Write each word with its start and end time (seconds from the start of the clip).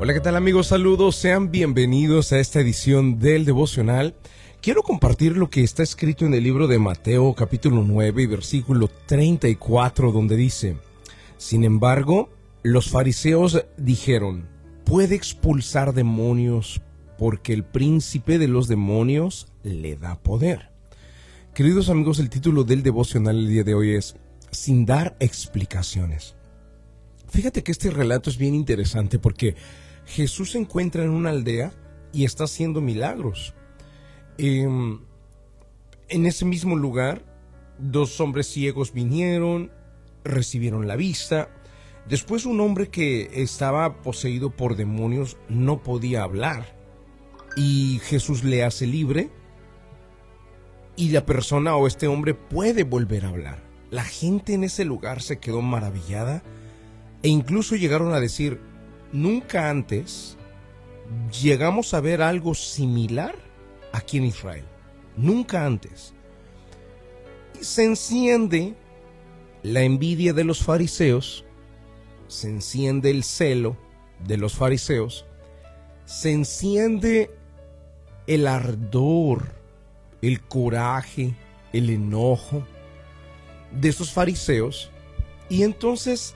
Hola, 0.00 0.14
¿qué 0.14 0.20
tal 0.20 0.36
amigos? 0.36 0.68
Saludos, 0.68 1.16
sean 1.16 1.50
bienvenidos 1.50 2.30
a 2.30 2.38
esta 2.38 2.60
edición 2.60 3.18
del 3.18 3.44
devocional. 3.44 4.14
Quiero 4.60 4.84
compartir 4.84 5.36
lo 5.36 5.50
que 5.50 5.64
está 5.64 5.82
escrito 5.82 6.24
en 6.24 6.34
el 6.34 6.44
libro 6.44 6.68
de 6.68 6.78
Mateo 6.78 7.34
capítulo 7.34 7.82
9 7.82 8.22
y 8.22 8.26
versículo 8.26 8.88
34 9.06 10.12
donde 10.12 10.36
dice, 10.36 10.76
Sin 11.36 11.64
embargo, 11.64 12.30
los 12.62 12.90
fariseos 12.90 13.64
dijeron, 13.76 14.46
puede 14.84 15.16
expulsar 15.16 15.92
demonios 15.92 16.80
porque 17.18 17.52
el 17.52 17.64
príncipe 17.64 18.38
de 18.38 18.46
los 18.46 18.68
demonios 18.68 19.48
le 19.64 19.96
da 19.96 20.14
poder. 20.14 20.70
Queridos 21.54 21.88
amigos, 21.88 22.20
el 22.20 22.30
título 22.30 22.62
del 22.62 22.84
devocional 22.84 23.36
el 23.36 23.48
día 23.48 23.64
de 23.64 23.74
hoy 23.74 23.96
es 23.96 24.14
Sin 24.52 24.86
dar 24.86 25.16
explicaciones. 25.18 26.36
Fíjate 27.28 27.64
que 27.64 27.72
este 27.72 27.90
relato 27.90 28.30
es 28.30 28.38
bien 28.38 28.54
interesante 28.54 29.18
porque 29.18 29.56
Jesús 30.08 30.52
se 30.52 30.58
encuentra 30.58 31.04
en 31.04 31.10
una 31.10 31.30
aldea 31.30 31.72
y 32.12 32.24
está 32.24 32.44
haciendo 32.44 32.80
milagros. 32.80 33.54
Em, 34.38 35.00
en 36.08 36.26
ese 36.26 36.44
mismo 36.44 36.76
lugar, 36.76 37.22
dos 37.78 38.18
hombres 38.20 38.46
ciegos 38.46 38.92
vinieron, 38.92 39.70
recibieron 40.24 40.88
la 40.88 40.96
vista. 40.96 41.50
Después 42.08 42.46
un 42.46 42.60
hombre 42.60 42.88
que 42.88 43.42
estaba 43.42 44.00
poseído 44.00 44.50
por 44.50 44.76
demonios 44.76 45.36
no 45.48 45.82
podía 45.82 46.22
hablar. 46.22 46.74
Y 47.56 48.00
Jesús 48.04 48.44
le 48.44 48.64
hace 48.64 48.86
libre. 48.86 49.30
Y 50.96 51.10
la 51.10 51.26
persona 51.26 51.76
o 51.76 51.86
este 51.86 52.08
hombre 52.08 52.34
puede 52.34 52.84
volver 52.84 53.26
a 53.26 53.28
hablar. 53.28 53.62
La 53.90 54.04
gente 54.04 54.54
en 54.54 54.64
ese 54.64 54.84
lugar 54.84 55.20
se 55.22 55.38
quedó 55.38 55.60
maravillada 55.60 56.42
e 57.22 57.28
incluso 57.28 57.76
llegaron 57.76 58.12
a 58.12 58.20
decir, 58.20 58.60
nunca 59.12 59.70
antes 59.70 60.36
llegamos 61.40 61.94
a 61.94 62.00
ver 62.00 62.22
algo 62.22 62.54
similar 62.54 63.34
aquí 63.92 64.18
en 64.18 64.24
Israel. 64.24 64.64
Nunca 65.16 65.66
antes. 65.66 66.14
Se 67.60 67.84
enciende 67.84 68.74
la 69.62 69.82
envidia 69.82 70.32
de 70.32 70.44
los 70.44 70.62
fariseos, 70.62 71.44
se 72.28 72.48
enciende 72.48 73.10
el 73.10 73.24
celo 73.24 73.76
de 74.24 74.36
los 74.36 74.54
fariseos, 74.54 75.24
se 76.04 76.32
enciende 76.32 77.30
el 78.26 78.46
ardor, 78.46 79.52
el 80.22 80.40
coraje, 80.42 81.34
el 81.72 81.90
enojo 81.90 82.64
de 83.72 83.88
esos 83.88 84.12
fariseos 84.12 84.90
y 85.48 85.62
entonces 85.62 86.34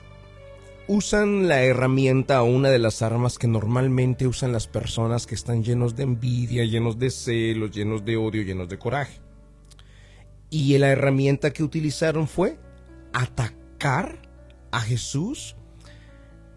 usan 0.93 1.47
la 1.47 1.63
herramienta 1.63 2.43
una 2.43 2.69
de 2.69 2.77
las 2.77 3.01
armas 3.01 3.39
que 3.39 3.47
normalmente 3.47 4.27
usan 4.27 4.51
las 4.51 4.67
personas 4.67 5.25
que 5.25 5.33
están 5.33 5.63
llenos 5.63 5.95
de 5.95 6.03
envidia, 6.03 6.65
llenos 6.65 6.99
de 6.99 7.09
celos, 7.09 7.71
llenos 7.71 8.05
de 8.05 8.15
odio, 8.15 8.43
llenos 8.43 8.69
de 8.69 8.77
coraje. 8.77 9.19
Y 10.51 10.77
la 10.77 10.89
herramienta 10.89 11.51
que 11.51 11.63
utilizaron 11.63 12.27
fue 12.27 12.59
atacar 13.11 14.21
a 14.69 14.81
Jesús, 14.81 15.55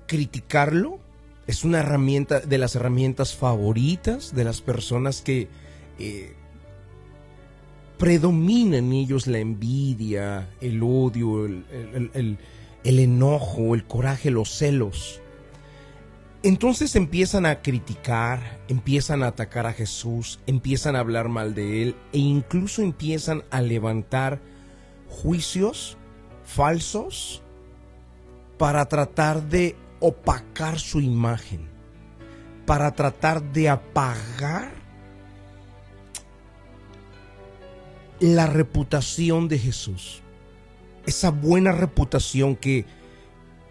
criticarlo. 0.06 1.00
Es 1.46 1.64
una 1.64 1.78
herramienta 1.78 2.40
de 2.40 2.58
las 2.58 2.76
herramientas 2.76 3.34
favoritas 3.34 4.34
de 4.34 4.44
las 4.44 4.60
personas 4.60 5.22
que 5.22 5.48
eh, 5.98 6.34
predomina 7.96 8.76
en 8.76 8.92
ellos 8.92 9.28
la 9.28 9.38
envidia, 9.38 10.50
el 10.60 10.82
odio, 10.82 11.46
el 11.46 12.38
enojo, 12.86 13.74
el 13.74 13.84
coraje, 13.84 14.30
los 14.30 14.50
celos. 14.50 15.20
Entonces 16.42 16.94
empiezan 16.94 17.44
a 17.44 17.60
criticar, 17.60 18.60
empiezan 18.68 19.22
a 19.24 19.28
atacar 19.28 19.66
a 19.66 19.72
Jesús, 19.72 20.38
empiezan 20.46 20.94
a 20.94 21.00
hablar 21.00 21.28
mal 21.28 21.54
de 21.54 21.82
él 21.82 21.96
e 22.12 22.18
incluso 22.18 22.82
empiezan 22.82 23.42
a 23.50 23.60
levantar 23.60 24.40
juicios 25.08 25.96
falsos 26.44 27.42
para 28.58 28.86
tratar 28.86 29.42
de 29.42 29.74
opacar 29.98 30.78
su 30.78 31.00
imagen, 31.00 31.68
para 32.64 32.92
tratar 32.92 33.42
de 33.52 33.68
apagar 33.68 34.70
la 38.20 38.46
reputación 38.46 39.48
de 39.48 39.58
Jesús 39.58 40.22
esa 41.06 41.30
buena 41.30 41.72
reputación 41.72 42.56
que 42.56 42.84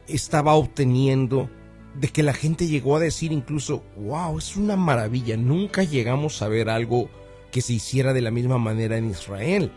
estaba 0.08 0.56
obteniendo, 0.56 1.50
de 1.96 2.10
que 2.10 2.24
la 2.24 2.34
gente 2.34 2.68
llegó 2.68 2.96
a 2.96 3.00
decir 3.00 3.32
incluso, 3.32 3.84
wow, 3.98 4.38
es 4.38 4.56
una 4.56 4.76
maravilla, 4.76 5.38
nunca 5.38 5.84
llegamos 5.84 6.42
a 6.42 6.48
ver 6.48 6.70
algo 6.70 7.10
que 7.52 7.62
se 7.62 7.74
hiciera 7.74 8.14
de 8.14 8.22
la 8.22 8.32
misma 8.32 8.58
manera 8.58 8.98
en 8.98 9.10
Israel. 9.10 9.72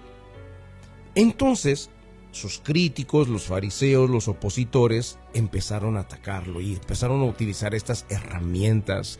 Entonces, 1.14 1.90
sus 2.32 2.58
críticos, 2.58 3.28
los 3.28 3.44
fariseos, 3.44 4.10
los 4.10 4.28
opositores, 4.28 5.18
empezaron 5.34 5.96
a 5.96 6.00
atacarlo 6.00 6.60
y 6.60 6.74
empezaron 6.74 7.20
a 7.22 7.26
utilizar 7.26 7.74
estas 7.74 8.04
herramientas 8.08 9.18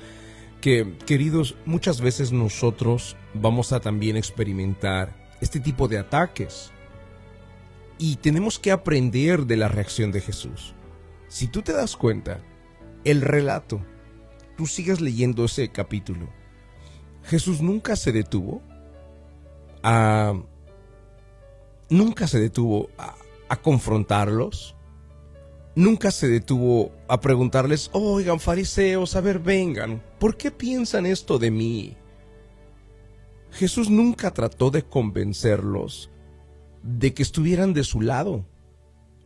que, 0.61 0.97
queridos, 1.07 1.57
muchas 1.67 2.01
veces 2.01 2.33
nosotros 2.33 3.17
vamos 3.35 3.73
a 3.73 3.81
también 3.81 4.17
experimentar 4.17 5.15
este 5.41 5.61
tipo 5.61 5.87
de 5.87 5.99
ataques 5.99 6.73
y 7.99 8.17
tenemos 8.17 8.59
que 8.59 8.71
aprender 8.71 9.47
de 9.47 9.57
la 9.57 9.69
reacción 9.69 10.13
de 10.13 10.21
Jesús. 10.21 10.75
Si 11.29 11.49
tú 11.49 11.63
te 11.63 11.73
das 11.73 11.97
cuenta, 11.97 12.41
el 13.05 13.21
relato, 13.21 13.85
tú 14.57 14.67
sigas 14.67 15.01
leyendo 15.01 15.45
ese 15.45 15.69
capítulo, 15.71 16.29
Jesús 17.25 17.61
nunca 17.61 17.97
se 17.97 18.13
detuvo 18.13 18.63
a... 19.83 20.35
Nunca 21.91 22.27
se 22.27 22.39
detuvo 22.39 22.91
a, 22.99 23.15
a 23.49 23.57
confrontarlos, 23.57 24.77
nunca 25.75 26.11
se 26.11 26.29
detuvo 26.29 26.93
a 27.09 27.19
preguntarles, 27.19 27.89
oigan 27.95 28.41
fariseos, 28.41 29.17
a 29.17 29.23
ver, 29.23 29.39
vengan, 29.39 30.03
¿por 30.19 30.37
qué 30.37 30.51
piensan 30.51 31.07
esto 31.07 31.39
de 31.39 31.51
mí? 31.51 31.97
Jesús 33.53 33.89
nunca 33.89 34.33
trató 34.33 34.71
de 34.71 34.83
convencerlos 34.83 36.11
de 36.89 37.13
que 37.13 37.23
estuvieran 37.23 37.75
de 37.75 37.85
su 37.85 38.01
lado 38.01 38.47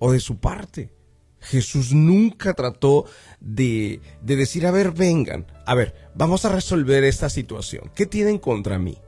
o 0.00 0.12
de 0.12 0.20
su 0.20 0.38
parte. 0.38 0.92
Jesús 1.40 1.92
nunca 1.92 2.54
trató 2.54 3.04
de, 3.40 4.00
de, 4.20 4.36
decir, 4.36 4.66
a 4.66 4.70
ver, 4.70 4.92
vengan, 4.92 5.46
a 5.66 5.74
ver, 5.74 6.10
vamos 6.14 6.44
a 6.44 6.50
resolver 6.52 7.04
esta 7.04 7.28
situación. 7.28 7.90
¿Qué 7.94 8.06
tienen 8.06 8.38
contra 8.38 8.78
mí? 8.78 8.98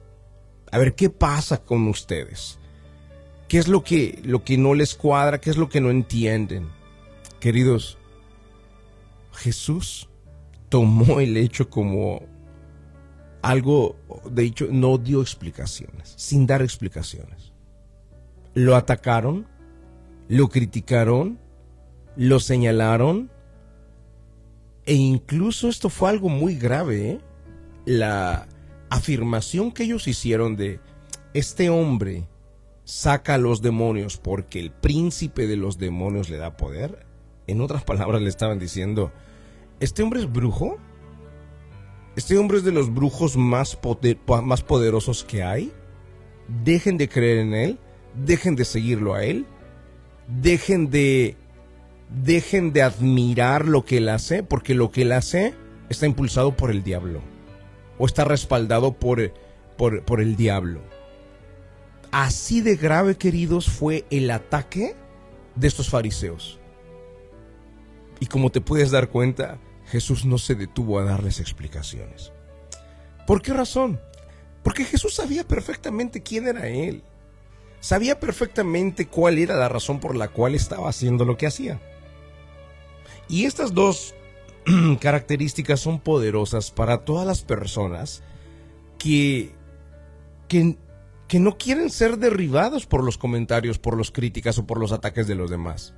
A 0.71 0.79
ver, 0.79 0.95
¿qué 0.95 1.11
pasa 1.11 1.63
con 1.63 1.87
ustedes? 1.89 2.59
¿Qué 3.49 3.59
es 3.59 3.69
lo 3.69 3.85
que, 3.85 4.21
lo 4.25 4.43
que 4.43 4.57
no 4.59 4.75
les 4.75 4.95
cuadra? 4.95 5.41
¿Qué 5.41 5.51
es 5.51 5.57
lo 5.57 5.69
que 5.69 5.81
no 5.81 5.91
entienden? 5.91 6.69
Queridos, 7.39 7.99
Jesús 9.33 10.09
tomó 10.69 11.21
el 11.21 11.37
hecho 11.37 11.71
como 11.71 12.23
algo, 13.43 13.97
de 14.31 14.45
hecho, 14.45 14.69
no 14.71 14.99
dio 14.99 15.21
explicaciones, 15.21 16.15
sin 16.17 16.47
dar 16.47 16.63
explicaciones 16.63 17.54
lo 18.55 18.77
atacaron, 18.77 19.47
lo 20.29 20.49
criticaron, 20.49 21.39
lo 22.17 22.41
señalaron 22.41 23.31
e 24.87 24.95
incluso 24.95 25.69
esto 25.69 25.89
fue 25.89 26.11
algo 26.11 26.29
muy 26.29 26.57
grave, 26.57 27.11
¿eh? 27.11 27.21
la 27.85 28.47
afirmación 28.91 29.73
que 29.73 29.85
ellos 29.85 30.07
hicieron 30.07 30.57
de 30.57 30.81
este 31.33 31.71
hombre 31.71 32.29
saca 32.85 33.35
a 33.35 33.39
los 33.39 33.63
demonios 33.63 34.19
porque 34.19 34.61
el 34.61 34.71
príncipe 34.71 35.47
de 35.47 35.57
los 35.57 35.79
demonios 35.79 36.29
le 36.29 36.37
da 36.37 36.57
poder. 36.57 37.07
En 37.47 37.61
otras 37.61 37.83
palabras 37.83 38.23
le 38.23 38.29
estaban 38.29 38.59
diciendo, 38.59 39.11
¿este 39.81 40.03
hombre 40.03 40.21
es 40.21 40.31
brujo? 40.31 40.77
¿Este 42.17 42.39
hombre 42.39 42.59
es 42.59 42.65
de 42.65 42.73
los 42.73 42.93
brujos 42.93 43.37
más, 43.37 43.79
más 44.45 44.63
poderosos 44.63 45.25
que 45.25 45.43
hay? 45.43 45.73
Dejen 46.63 46.99
de 46.99 47.09
creer 47.09 47.39
en 47.39 47.55
él 47.55 47.79
dejen 48.15 48.57
de 48.57 48.65
seguirlo 48.65 49.15
a 49.15 49.25
él, 49.25 49.47
dejen 50.29 50.91
de 50.91 51.37
dejen 52.11 52.73
de 52.73 52.83
admirar 52.83 53.67
lo 53.67 53.85
que 53.85 53.99
él 53.99 54.09
hace, 54.09 54.43
porque 54.43 54.75
lo 54.75 54.91
que 54.91 55.03
él 55.03 55.13
hace 55.13 55.55
está 55.89 56.07
impulsado 56.07 56.57
por 56.57 56.71
el 56.71 56.85
diablo 56.85 57.21
o 57.99 58.07
está 58.07 58.25
respaldado 58.25 58.93
por, 58.93 59.33
por, 59.77 60.05
por 60.05 60.21
el 60.21 60.37
diablo. 60.37 60.81
Así 62.13 62.61
de 62.61 62.77
grave, 62.77 63.17
queridos, 63.17 63.69
fue 63.69 64.05
el 64.11 64.31
ataque 64.31 64.95
de 65.57 65.67
estos 65.67 65.89
fariseos. 65.91 66.61
Y 68.21 68.27
como 68.27 68.51
te 68.51 68.61
puedes 68.61 68.91
dar 68.91 69.09
cuenta, 69.09 69.59
Jesús 69.87 70.25
no 70.25 70.39
se 70.39 70.55
detuvo 70.55 70.99
a 70.99 71.05
darles 71.05 71.41
explicaciones. 71.41 72.33
¿Por 73.27 73.43
qué 73.43 73.53
razón? 73.53 74.01
Porque 74.63 74.85
Jesús 74.85 75.15
sabía 75.15 75.47
perfectamente 75.47 76.23
quién 76.23 76.47
era 76.47 76.69
Él 76.69 77.03
sabía 77.85 78.19
perfectamente 78.19 79.09
cuál 79.09 79.37
era 79.37 79.57
la 79.57 79.69
razón 79.69 80.01
por 80.01 80.17
la 80.17 80.29
cual 80.29 80.55
estaba 80.55 80.89
haciendo 80.89 81.27
lo 81.27 81.37
que 81.37 81.47
hacía. 81.47 81.83
Y 83.29 83.45
estas 83.45 83.75
dos 83.75 84.15
características 85.01 85.81
son 85.81 86.01
poderosas 86.01 86.71
para 86.71 87.05
todas 87.05 87.27
las 87.27 87.43
personas 87.43 88.23
que, 88.99 89.53
que, 90.49 90.79
que 91.29 91.39
no 91.39 91.59
quieren 91.59 91.91
ser 91.91 92.17
derribados 92.17 92.87
por 92.87 93.05
los 93.05 93.19
comentarios, 93.19 93.79
por 93.79 93.99
las 93.99 94.11
críticas 94.11 94.57
o 94.57 94.67
por 94.67 94.81
los 94.81 94.91
ataques 94.91 95.27
de 95.27 95.35
los 95.35 95.51
demás. 95.51 95.93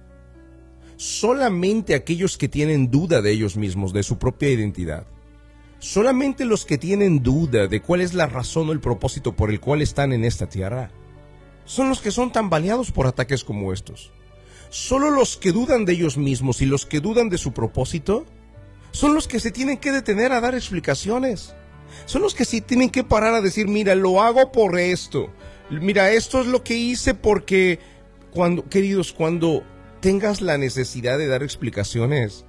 Solamente 0.97 1.95
aquellos 1.95 2.37
que 2.37 2.49
tienen 2.49 2.91
duda 2.91 3.23
de 3.23 3.31
ellos 3.31 3.57
mismos, 3.57 3.93
de 3.93 4.03
su 4.03 4.19
propia 4.19 4.51
identidad. 4.51 5.07
Solamente 5.79 6.47
los 6.47 6.65
que 6.65 6.79
tienen 6.79 7.23
duda 7.23 7.69
de 7.69 7.81
cuál 7.81 8.01
es 8.01 8.13
la 8.13 8.27
razón 8.27 8.71
o 8.71 8.73
el 8.73 8.81
propósito 8.81 9.37
por 9.37 9.51
el 9.51 9.61
cual 9.61 9.83
están 9.83 10.13
en 10.13 10.25
esta 10.25 10.49
tierra 10.49 10.91
son 11.67 11.91
los 11.91 12.01
que 12.01 12.11
son 12.11 12.33
tan 12.33 12.49
baleados 12.49 12.91
por 12.91 13.07
ataques 13.07 13.45
como 13.45 13.73
estos. 13.73 14.13
Solo 14.71 15.11
los 15.11 15.37
que 15.37 15.53
dudan 15.53 15.85
de 15.85 15.93
ellos 15.93 16.17
mismos 16.17 16.63
y 16.63 16.67
los 16.67 16.87
que 16.87 17.01
dudan 17.01 17.29
de 17.29 17.39
su 17.39 17.53
propósito 17.53 18.25
son 18.93 19.15
los 19.15 19.29
que 19.29 19.41
se 19.41 19.51
tienen 19.51 19.77
que 19.77 19.93
detener 19.93 20.33
a 20.33 20.41
dar 20.41 20.55
explicaciones. 20.55 21.55
Son 22.07 22.23
los 22.23 22.35
que 22.35 22.45
se 22.45 22.61
tienen 22.61 22.91
que 22.91 23.05
parar 23.05 23.35
a 23.35 23.41
decir, 23.41 23.69
mira, 23.69 23.95
lo 23.95 24.23
hago 24.23 24.53
por 24.53 24.79
esto. 24.79 25.31
Mira, 25.71 26.11
esto 26.13 26.41
es 26.41 26.47
lo 26.47 26.63
que 26.63 26.75
hice 26.77 27.15
porque, 27.15 27.79
cuando, 28.31 28.69
queridos, 28.69 29.13
cuando 29.13 29.65
tengas 30.01 30.41
la 30.41 30.59
necesidad 30.59 31.19
de 31.19 31.27
dar 31.27 31.43
explicaciones, 31.43 32.45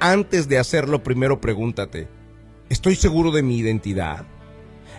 antes 0.00 0.48
de 0.48 0.58
hacerlo, 0.58 1.02
primero 1.02 1.40
pregúntate, 1.40 2.08
¿estoy 2.68 2.96
seguro 2.96 3.30
de 3.30 3.42
mi 3.42 3.58
identidad? 3.58 4.26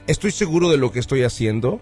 ¿Estoy 0.08 0.32
seguro 0.32 0.70
de 0.70 0.78
lo 0.78 0.92
que 0.92 1.00
estoy 1.00 1.24
haciendo? 1.24 1.82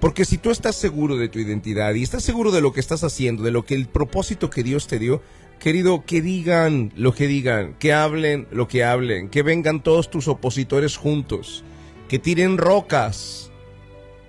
Porque 0.00 0.24
si 0.24 0.38
tú 0.38 0.50
estás 0.50 0.76
seguro 0.76 1.16
de 1.16 1.28
tu 1.28 1.38
identidad 1.38 1.94
y 1.94 2.02
estás 2.02 2.22
seguro 2.22 2.52
de 2.52 2.60
lo 2.60 2.72
que 2.72 2.80
estás 2.80 3.02
haciendo, 3.02 3.42
de 3.42 3.50
lo 3.50 3.64
que 3.64 3.74
el 3.74 3.88
propósito 3.88 4.48
que 4.48 4.62
Dios 4.62 4.86
te 4.86 4.98
dio, 4.98 5.22
querido, 5.58 6.04
que 6.04 6.22
digan 6.22 6.92
lo 6.96 7.12
que 7.12 7.26
digan, 7.26 7.74
que 7.78 7.92
hablen 7.92 8.46
lo 8.52 8.68
que 8.68 8.84
hablen, 8.84 9.28
que 9.28 9.42
vengan 9.42 9.82
todos 9.82 10.10
tus 10.10 10.28
opositores 10.28 10.96
juntos, 10.96 11.64
que 12.08 12.18
tiren 12.18 12.58
rocas 12.58 13.50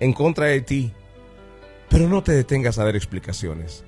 en 0.00 0.12
contra 0.12 0.46
de 0.46 0.60
ti. 0.60 0.92
Pero 1.88 2.08
no 2.08 2.22
te 2.22 2.32
detengas 2.32 2.78
a 2.78 2.84
dar 2.84 2.96
explicaciones. 2.96 3.84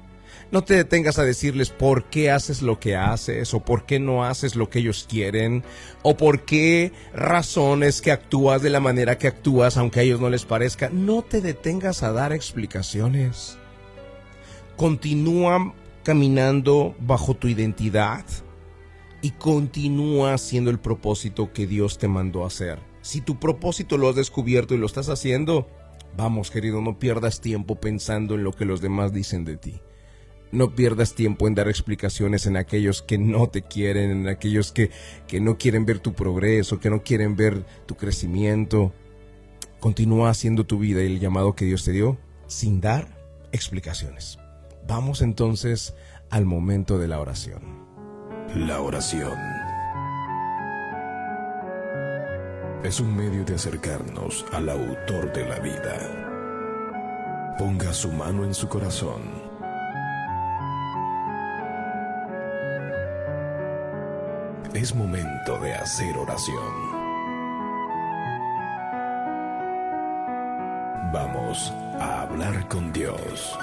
No 0.52 0.62
te 0.62 0.74
detengas 0.74 1.18
a 1.18 1.24
decirles 1.24 1.70
por 1.70 2.04
qué 2.04 2.30
haces 2.30 2.60
lo 2.60 2.78
que 2.78 2.94
haces 2.94 3.54
o 3.54 3.60
por 3.60 3.86
qué 3.86 3.98
no 3.98 4.22
haces 4.22 4.54
lo 4.54 4.68
que 4.68 4.80
ellos 4.80 5.06
quieren 5.08 5.64
o 6.02 6.14
por 6.14 6.42
qué 6.42 6.92
razones 7.14 8.02
que 8.02 8.12
actúas 8.12 8.60
de 8.60 8.68
la 8.68 8.78
manera 8.78 9.16
que 9.16 9.28
actúas 9.28 9.78
aunque 9.78 10.00
a 10.00 10.02
ellos 10.02 10.20
no 10.20 10.28
les 10.28 10.44
parezca. 10.44 10.90
No 10.90 11.22
te 11.22 11.40
detengas 11.40 12.02
a 12.02 12.12
dar 12.12 12.34
explicaciones. 12.34 13.56
Continúa 14.76 15.74
caminando 16.02 16.94
bajo 17.00 17.32
tu 17.32 17.48
identidad 17.48 18.26
y 19.22 19.30
continúa 19.30 20.34
haciendo 20.34 20.70
el 20.70 20.78
propósito 20.78 21.54
que 21.54 21.66
Dios 21.66 21.96
te 21.96 22.08
mandó 22.08 22.44
a 22.44 22.48
hacer. 22.48 22.78
Si 23.00 23.22
tu 23.22 23.40
propósito 23.40 23.96
lo 23.96 24.10
has 24.10 24.16
descubierto 24.16 24.74
y 24.74 24.78
lo 24.78 24.84
estás 24.84 25.08
haciendo, 25.08 25.70
vamos 26.14 26.50
querido, 26.50 26.82
no 26.82 26.98
pierdas 26.98 27.40
tiempo 27.40 27.80
pensando 27.80 28.34
en 28.34 28.44
lo 28.44 28.52
que 28.52 28.66
los 28.66 28.82
demás 28.82 29.14
dicen 29.14 29.46
de 29.46 29.56
ti. 29.56 29.80
No 30.52 30.74
pierdas 30.74 31.14
tiempo 31.14 31.48
en 31.48 31.54
dar 31.54 31.68
explicaciones 31.68 32.44
en 32.46 32.58
aquellos 32.58 33.00
que 33.00 33.16
no 33.16 33.48
te 33.48 33.62
quieren, 33.62 34.10
en 34.10 34.28
aquellos 34.28 34.70
que, 34.70 34.90
que 35.26 35.40
no 35.40 35.56
quieren 35.56 35.86
ver 35.86 35.98
tu 35.98 36.12
progreso, 36.12 36.78
que 36.78 36.90
no 36.90 37.02
quieren 37.02 37.36
ver 37.36 37.64
tu 37.86 37.96
crecimiento. 37.96 38.92
Continúa 39.80 40.28
haciendo 40.28 40.64
tu 40.64 40.78
vida 40.78 41.02
y 41.02 41.06
el 41.06 41.20
llamado 41.20 41.54
que 41.54 41.64
Dios 41.64 41.84
te 41.84 41.92
dio 41.92 42.18
sin 42.48 42.82
dar 42.82 43.08
explicaciones. 43.50 44.38
Vamos 44.86 45.22
entonces 45.22 45.94
al 46.28 46.44
momento 46.44 46.98
de 46.98 47.08
la 47.08 47.18
oración. 47.18 47.86
La 48.54 48.82
oración 48.82 49.38
es 52.84 53.00
un 53.00 53.16
medio 53.16 53.42
de 53.44 53.54
acercarnos 53.54 54.44
al 54.52 54.68
autor 54.68 55.32
de 55.32 55.48
la 55.48 55.58
vida. 55.60 57.54
Ponga 57.58 57.94
su 57.94 58.12
mano 58.12 58.44
en 58.44 58.52
su 58.52 58.68
corazón 58.68 59.51
es 64.74 64.94
momento 64.94 65.58
de 65.58 65.74
hacer 65.74 66.16
oración. 66.16 66.62
Vamos 71.12 71.70
a 72.00 72.22
hablar 72.22 72.66
con 72.68 72.90
Dios. 72.92 73.58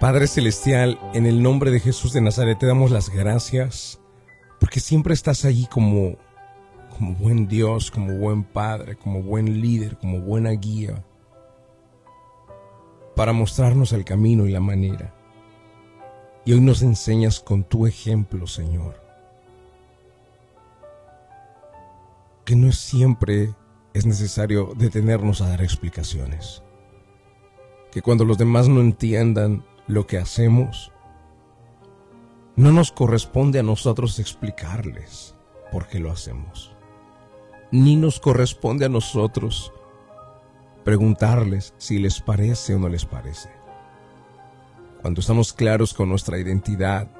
Padre 0.00 0.26
Celestial, 0.26 0.98
en 1.14 1.26
el 1.26 1.42
nombre 1.42 1.70
de 1.70 1.80
Jesús 1.80 2.12
de 2.12 2.20
Nazaret 2.20 2.58
te 2.58 2.66
damos 2.66 2.90
las 2.90 3.08
gracias 3.08 4.00
porque 4.58 4.80
siempre 4.80 5.14
estás 5.14 5.44
allí 5.44 5.66
como, 5.66 6.16
como 6.90 7.14
buen 7.14 7.46
Dios, 7.46 7.90
como 7.90 8.18
buen 8.18 8.42
Padre, 8.42 8.96
como 8.96 9.22
buen 9.22 9.60
líder, 9.60 9.96
como 9.96 10.20
buena 10.20 10.50
guía 10.50 11.04
para 13.16 13.32
mostrarnos 13.32 13.92
el 13.92 14.04
camino 14.04 14.46
y 14.46 14.52
la 14.52 14.60
manera. 14.60 15.12
Y 16.44 16.52
hoy 16.52 16.60
nos 16.60 16.82
enseñas 16.82 17.40
con 17.40 17.64
tu 17.64 17.86
ejemplo, 17.86 18.46
Señor, 18.46 19.02
que 22.44 22.54
no 22.54 22.70
siempre 22.70 23.54
es 23.94 24.06
necesario 24.06 24.74
detenernos 24.76 25.40
a 25.40 25.48
dar 25.48 25.62
explicaciones. 25.62 26.62
Que 27.90 28.02
cuando 28.02 28.24
los 28.24 28.36
demás 28.36 28.68
no 28.68 28.80
entiendan 28.80 29.64
lo 29.88 30.06
que 30.06 30.18
hacemos, 30.18 30.92
no 32.54 32.70
nos 32.70 32.92
corresponde 32.92 33.58
a 33.58 33.62
nosotros 33.62 34.18
explicarles 34.18 35.34
por 35.72 35.88
qué 35.88 35.98
lo 35.98 36.12
hacemos. 36.12 36.76
Ni 37.72 37.96
nos 37.96 38.20
corresponde 38.20 38.84
a 38.84 38.90
nosotros 38.90 39.72
preguntarles 40.86 41.74
si 41.78 41.98
les 41.98 42.20
parece 42.20 42.76
o 42.76 42.78
no 42.78 42.88
les 42.88 43.04
parece. 43.04 43.50
Cuando 45.02 45.20
estamos 45.20 45.52
claros 45.52 45.92
con 45.92 46.08
nuestra 46.08 46.38
identidad 46.38 47.10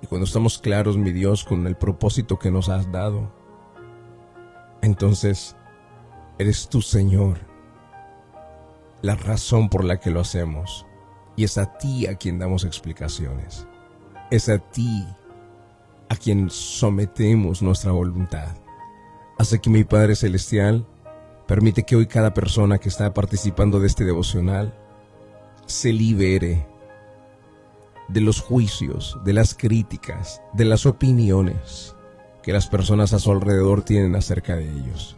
y 0.00 0.06
cuando 0.06 0.24
estamos 0.24 0.56
claros, 0.56 0.96
mi 0.96 1.10
Dios, 1.10 1.42
con 1.42 1.66
el 1.66 1.74
propósito 1.74 2.38
que 2.38 2.52
nos 2.52 2.68
has 2.68 2.92
dado, 2.92 3.32
entonces 4.82 5.56
eres 6.38 6.68
tu 6.68 6.80
Señor, 6.80 7.40
la 9.02 9.16
razón 9.16 9.68
por 9.68 9.82
la 9.82 9.98
que 9.98 10.12
lo 10.12 10.20
hacemos. 10.20 10.86
Y 11.34 11.42
es 11.42 11.58
a 11.58 11.76
ti 11.78 12.06
a 12.06 12.14
quien 12.14 12.38
damos 12.38 12.62
explicaciones. 12.62 13.66
Es 14.30 14.48
a 14.48 14.58
ti 14.58 15.04
a 16.08 16.14
quien 16.14 16.50
sometemos 16.50 17.62
nuestra 17.62 17.90
voluntad. 17.90 18.56
Hace 19.38 19.60
que 19.60 19.70
mi 19.70 19.82
Padre 19.82 20.14
Celestial 20.14 20.86
Permite 21.46 21.84
que 21.84 21.96
hoy 21.96 22.06
cada 22.06 22.34
persona 22.34 22.78
que 22.78 22.88
está 22.88 23.14
participando 23.14 23.78
de 23.78 23.86
este 23.86 24.04
devocional 24.04 24.74
se 25.66 25.92
libere 25.92 26.66
de 28.08 28.20
los 28.20 28.40
juicios, 28.40 29.18
de 29.24 29.32
las 29.32 29.54
críticas, 29.54 30.40
de 30.54 30.64
las 30.64 30.86
opiniones 30.86 31.94
que 32.42 32.52
las 32.52 32.68
personas 32.68 33.12
a 33.12 33.18
su 33.18 33.32
alrededor 33.32 33.82
tienen 33.82 34.14
acerca 34.14 34.56
de 34.56 34.70
ellos. 34.70 35.16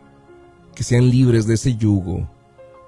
Que 0.74 0.82
sean 0.82 1.10
libres 1.10 1.46
de 1.46 1.54
ese 1.54 1.76
yugo 1.76 2.28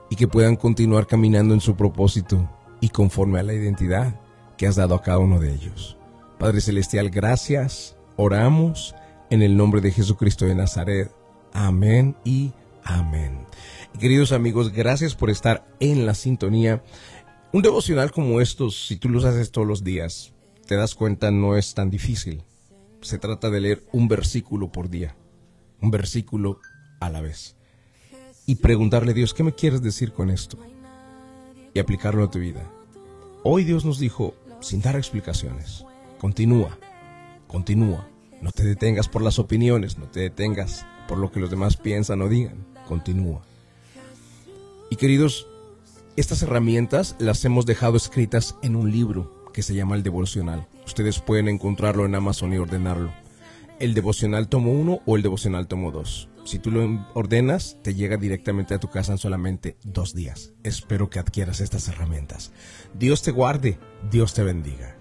y 0.09 0.17
que 0.17 0.29
puedan 0.29 0.57
continuar 0.57 1.07
caminando 1.07 1.55
en 1.55 1.61
su 1.61 1.77
propósito 1.77 2.49
y 2.81 2.89
conforme 2.89 3.41
a 3.41 3.43
la 3.43 3.53
identidad 3.53 4.19
que 4.57 4.67
has 4.67 4.77
dado 4.77 4.95
a 4.95 5.03
cada 5.03 5.19
uno 5.19 5.39
de 5.39 5.53
ellos. 5.53 5.97
Padre 6.39 6.61
Celestial, 6.61 7.11
gracias. 7.11 7.97
Oramos 8.17 8.95
en 9.29 9.43
el 9.43 9.57
nombre 9.57 9.81
de 9.81 9.93
Jesucristo 9.93 10.47
de 10.47 10.55
Nazaret. 10.55 11.11
Amén 11.53 12.17
y 12.25 12.53
Amén. 12.91 13.47
Queridos 14.01 14.33
amigos, 14.33 14.73
gracias 14.73 15.15
por 15.15 15.31
estar 15.31 15.65
en 15.79 16.07
la 16.07 16.15
sintonía. 16.15 16.83
Un 17.53 17.63
devocional 17.63 18.11
como 18.11 18.41
estos, 18.41 18.89
si 18.89 18.97
tú 18.97 19.09
los 19.09 19.25
haces 19.25 19.53
todos 19.53 19.67
los 19.67 19.85
días, 19.85 20.33
te 20.67 20.75
das 20.75 20.97
cuenta, 20.97 21.31
no 21.31 21.57
es 21.57 21.75
tan 21.75 21.89
difícil. 21.89 22.43
Se 23.01 23.19
trata 23.19 23.49
de 23.49 23.61
leer 23.61 23.85
un 23.93 24.09
versículo 24.09 24.73
por 24.73 24.91
día, 24.91 25.15
un 25.81 25.93
versículo 25.93 26.59
a 26.99 27.11
la 27.11 27.21
vez. 27.21 27.55
Y 28.45 28.57
preguntarle 28.57 29.13
a 29.13 29.15
Dios, 29.15 29.35
¿qué 29.35 29.45
me 29.45 29.55
quieres 29.55 29.83
decir 29.83 30.13
con 30.13 30.29
esto? 30.29 30.59
Y 31.73 31.79
aplicarlo 31.79 32.25
a 32.25 32.31
tu 32.31 32.41
vida. 32.41 32.69
Hoy 33.45 33.63
Dios 33.63 33.85
nos 33.85 34.01
dijo, 34.01 34.35
sin 34.61 34.83
dar 34.83 34.97
explicaciones, 34.97 35.85
continúa, 36.19 36.77
continúa. 37.47 38.09
No 38.43 38.51
te 38.51 38.65
detengas 38.65 39.09
por 39.09 39.23
las 39.23 39.39
opiniones, 39.39 39.97
no 39.97 40.07
te 40.07 40.21
detengas 40.21 40.85
por 41.07 41.19
lo 41.19 41.31
que 41.31 41.39
los 41.39 41.51
demás 41.51 41.77
piensan 41.77 42.23
o 42.23 42.29
digan 42.29 42.70
continúa. 42.91 43.43
Y 44.91 44.97
queridos, 44.97 45.47
estas 46.17 46.43
herramientas 46.43 47.15
las 47.21 47.45
hemos 47.45 47.67
dejado 47.67 47.97
escritas 47.97 48.57
en 48.63 48.75
un 48.75 48.91
libro 48.91 49.47
que 49.55 49.63
se 49.63 49.75
llama 49.75 49.95
El 49.95 50.03
Devocional. 50.03 50.67
Ustedes 50.85 51.21
pueden 51.21 51.47
encontrarlo 51.49 52.05
en 52.05 52.17
Amazon 52.17 52.53
y 52.53 52.59
ordenarlo. 52.59 53.13
El 53.79 53.95
Devocional 53.95 54.49
tomo 54.49 54.73
1 54.73 55.03
o 55.07 55.17
el 55.17 55.23
Devocional 55.23 55.69
tomo 55.69 55.93
2. 55.93 56.29
Si 56.45 56.59
tú 56.59 56.73
lo 56.73 57.07
ordenas, 57.15 57.77
te 57.83 57.95
llega 57.95 58.17
directamente 58.17 58.75
a 58.75 58.81
tu 58.81 58.91
casa 58.91 59.13
en 59.13 59.19
solamente 59.19 59.77
dos 59.85 60.13
días. 60.13 60.53
Espero 60.65 61.09
que 61.11 61.21
adquieras 61.21 61.61
estas 61.61 61.87
herramientas. 61.87 62.51
Dios 62.99 63.23
te 63.23 63.31
guarde, 63.31 63.79
Dios 64.11 64.35
te 64.35 64.43
bendiga. 64.43 65.00